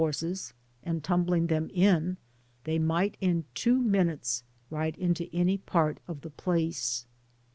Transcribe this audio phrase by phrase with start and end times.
[0.01, 2.17] 103 horses, and tiunbling them in,
[2.63, 7.05] they might in two minutes ride into any part of the place.